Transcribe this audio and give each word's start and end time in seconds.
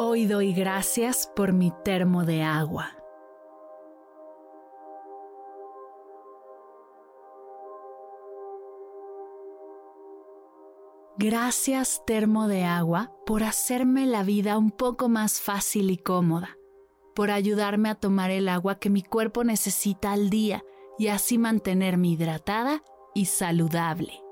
Hoy 0.00 0.26
doy 0.26 0.52
gracias 0.52 1.28
por 1.34 1.52
mi 1.52 1.72
termo 1.84 2.24
de 2.24 2.44
agua. 2.44 2.92
Gracias 11.16 12.04
termo 12.06 12.46
de 12.46 12.62
agua 12.62 13.12
por 13.26 13.42
hacerme 13.42 14.06
la 14.06 14.22
vida 14.22 14.56
un 14.56 14.70
poco 14.70 15.08
más 15.08 15.40
fácil 15.40 15.90
y 15.90 15.96
cómoda, 15.96 16.56
por 17.16 17.32
ayudarme 17.32 17.88
a 17.88 17.96
tomar 17.96 18.30
el 18.30 18.48
agua 18.48 18.78
que 18.78 18.90
mi 18.90 19.02
cuerpo 19.02 19.42
necesita 19.42 20.12
al 20.12 20.30
día 20.30 20.62
y 20.96 21.08
así 21.08 21.38
mantenerme 21.38 22.06
hidratada 22.06 22.84
y 23.16 23.24
saludable. 23.24 24.27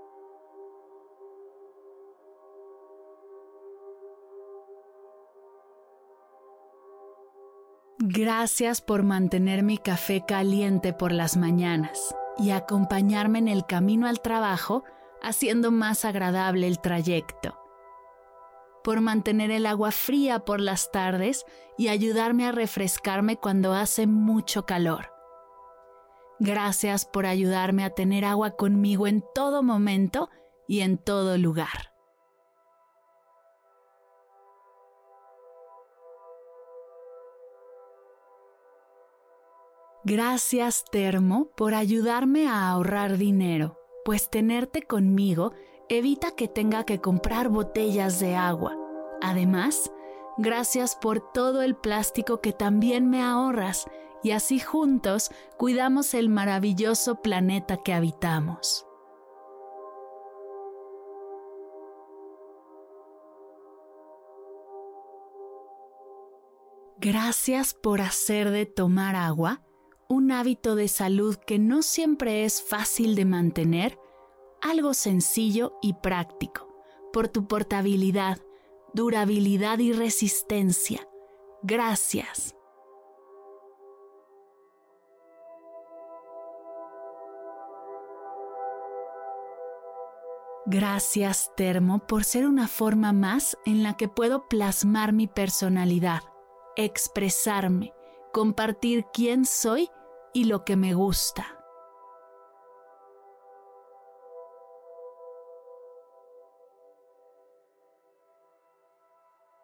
Gracias 8.08 8.82
por 8.82 9.02
mantener 9.02 9.64
mi 9.64 9.78
café 9.78 10.22
caliente 10.24 10.92
por 10.92 11.10
las 11.10 11.36
mañanas 11.36 12.14
y 12.38 12.50
acompañarme 12.50 13.40
en 13.40 13.48
el 13.48 13.66
camino 13.66 14.06
al 14.06 14.20
trabajo 14.20 14.84
haciendo 15.20 15.72
más 15.72 16.04
agradable 16.04 16.68
el 16.68 16.78
trayecto. 16.78 17.58
Por 18.84 19.00
mantener 19.00 19.50
el 19.50 19.66
agua 19.66 19.90
fría 19.90 20.38
por 20.38 20.60
las 20.60 20.92
tardes 20.92 21.44
y 21.76 21.88
ayudarme 21.88 22.46
a 22.46 22.52
refrescarme 22.52 23.38
cuando 23.38 23.72
hace 23.72 24.06
mucho 24.06 24.66
calor. 24.66 25.10
Gracias 26.38 27.06
por 27.06 27.26
ayudarme 27.26 27.82
a 27.82 27.90
tener 27.90 28.24
agua 28.24 28.52
conmigo 28.52 29.08
en 29.08 29.24
todo 29.34 29.64
momento 29.64 30.30
y 30.68 30.82
en 30.82 30.96
todo 30.98 31.38
lugar. 31.38 31.95
Gracias 40.08 40.84
Termo 40.84 41.50
por 41.56 41.74
ayudarme 41.74 42.46
a 42.46 42.68
ahorrar 42.70 43.16
dinero, 43.18 43.76
pues 44.04 44.30
tenerte 44.30 44.82
conmigo 44.82 45.52
evita 45.88 46.30
que 46.30 46.46
tenga 46.46 46.84
que 46.84 47.00
comprar 47.00 47.48
botellas 47.48 48.20
de 48.20 48.36
agua. 48.36 48.78
Además, 49.20 49.90
gracias 50.38 50.94
por 50.94 51.32
todo 51.32 51.60
el 51.62 51.74
plástico 51.74 52.40
que 52.40 52.52
también 52.52 53.10
me 53.10 53.20
ahorras 53.20 53.86
y 54.22 54.30
así 54.30 54.60
juntos 54.60 55.32
cuidamos 55.56 56.14
el 56.14 56.28
maravilloso 56.28 57.20
planeta 57.20 57.78
que 57.78 57.92
habitamos. 57.92 58.86
Gracias 66.98 67.74
por 67.74 68.00
hacer 68.00 68.50
de 68.50 68.66
tomar 68.66 69.16
agua 69.16 69.65
un 70.08 70.30
hábito 70.30 70.74
de 70.74 70.88
salud 70.88 71.36
que 71.36 71.58
no 71.58 71.82
siempre 71.82 72.44
es 72.44 72.62
fácil 72.62 73.14
de 73.14 73.24
mantener, 73.24 73.98
algo 74.60 74.94
sencillo 74.94 75.78
y 75.82 75.94
práctico, 75.94 76.68
por 77.12 77.28
tu 77.28 77.46
portabilidad, 77.46 78.38
durabilidad 78.94 79.78
y 79.78 79.92
resistencia. 79.92 81.08
Gracias. 81.62 82.54
Gracias, 90.68 91.52
Termo, 91.56 92.00
por 92.00 92.24
ser 92.24 92.44
una 92.44 92.66
forma 92.66 93.12
más 93.12 93.56
en 93.66 93.84
la 93.84 93.96
que 93.96 94.08
puedo 94.08 94.48
plasmar 94.48 95.12
mi 95.12 95.28
personalidad, 95.28 96.22
expresarme, 96.74 97.92
compartir 98.32 99.06
quién 99.12 99.44
soy 99.44 99.88
y 100.36 100.44
lo 100.44 100.66
que 100.66 100.76
me 100.76 100.92
gusta. 100.92 101.46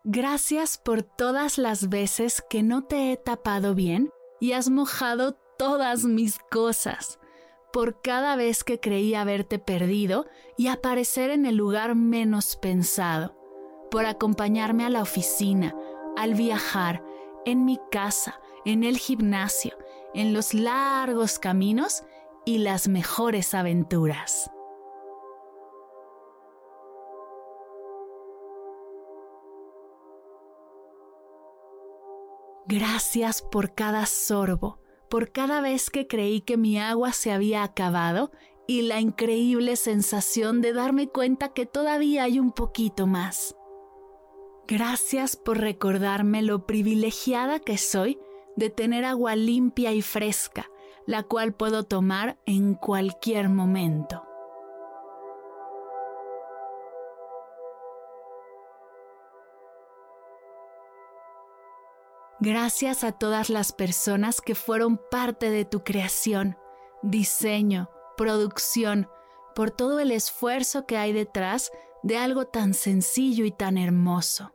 Gracias 0.03 0.79
por 0.79 1.03
todas 1.03 1.59
las 1.59 1.91
veces 1.91 2.43
que 2.49 2.63
no 2.63 2.85
te 2.85 3.13
he 3.13 3.19
tapado 3.19 3.75
bien 3.75 4.13
y 4.41 4.53
has 4.53 4.71
mojado 4.71 5.37
todas 5.59 6.05
mis 6.05 6.39
cosas, 6.51 7.19
por 7.71 8.01
cada 8.01 8.35
vez 8.37 8.65
que 8.65 8.81
creí 8.81 9.15
haberte 9.15 9.59
perdido 9.59 10.25
y 10.57 10.69
aparecer 10.69 11.29
en 11.29 11.45
el 11.45 11.57
lugar 11.57 11.95
menos 11.95 12.57
pensado, 12.57 13.37
por 13.91 14.07
acompañarme 14.07 14.87
a 14.87 14.91
la 14.91 15.03
oficina, 15.03 15.77
al 16.17 16.33
viajar, 16.33 17.05
en 17.45 17.67
mi 17.67 17.79
casa, 17.91 18.41
en 18.65 18.85
el 18.85 18.97
gimnasio, 18.97 19.77
en 20.15 20.33
los 20.33 20.55
largos 20.55 21.39
caminos 21.39 22.03
y 22.45 22.59
las 22.59 22.89
mejores 22.89 23.55
aventuras. 23.55 24.51
Gracias 32.67 33.43
por 33.43 33.75
cada 33.75 34.07
sorbo, 34.07 34.79
por 35.11 35.31
cada 35.33 35.61
vez 35.61 35.91
que 35.91 36.07
creí 36.07 36.41
que 36.41 36.57
mi 36.57 36.79
agua 36.79 37.13
se 37.13 37.33
había 37.33 37.65
acabado 37.65 38.31
y 38.67 38.83
la 38.83 39.01
increíble 39.01 39.77
sensación 39.77 40.61
de 40.63 40.73
darme 40.73 41.09
cuenta 41.09 41.53
que 41.53 41.67
todavía 41.67 42.23
hay 42.23 42.39
un 42.39 42.53
poquito 42.53 43.07
más. 43.07 43.57
Gracias 44.67 45.37
por 45.37 45.59
recordarme 45.59 46.41
lo 46.41 46.67
privilegiada 46.67 47.59
que 47.59 47.77
soy 47.77 48.19
de 48.57 48.71
tener 48.71 49.05
agua 49.05 49.37
limpia 49.37 49.93
y 49.93 50.03
fresca, 50.03 50.71
la 51.07 51.23
cual 51.23 51.53
puedo 51.53 51.85
tomar 51.85 52.39
en 52.47 52.75
cualquier 52.75 53.49
momento. 53.49 54.23
Gracias 62.45 63.05
a 63.05 63.13
todas 63.13 63.51
las 63.51 63.73
personas 63.73 64.41
que 64.41 64.57
fueron 64.57 64.99
parte 65.11 65.51
de 65.51 65.65
tu 65.65 65.85
creación, 65.85 66.57
diseño, 67.01 67.89
producción, 68.17 69.09
por 69.55 69.71
todo 69.71 70.01
el 70.01 70.11
esfuerzo 70.11 70.85
que 70.85 70.97
hay 70.97 71.13
detrás 71.13 71.71
de 72.03 72.19
algo 72.19 72.47
tan 72.47 72.75
sencillo 72.75 73.45
y 73.45 73.53
tan 73.53 73.79
hermoso. 73.79 74.53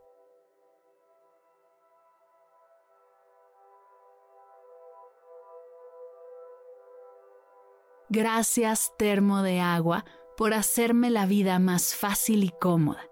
Gracias, 8.10 8.94
termo 8.96 9.42
de 9.42 9.60
agua, 9.60 10.04
por 10.36 10.54
hacerme 10.54 11.10
la 11.10 11.26
vida 11.26 11.58
más 11.58 11.94
fácil 11.94 12.42
y 12.42 12.48
cómoda, 12.48 13.10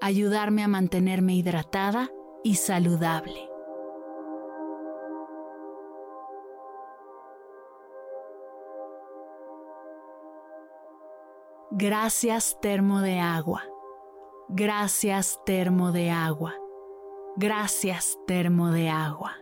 ayudarme 0.00 0.64
a 0.64 0.68
mantenerme 0.68 1.34
hidratada 1.34 2.10
y 2.42 2.56
saludable. 2.56 3.48
Gracias, 11.70 12.58
termo 12.60 13.00
de 13.00 13.20
agua. 13.20 13.62
Gracias, 14.48 15.40
termo 15.46 15.92
de 15.92 16.10
agua. 16.10 16.54
Gracias, 17.36 18.18
termo 18.26 18.70
de 18.72 18.90
agua. 18.90 19.41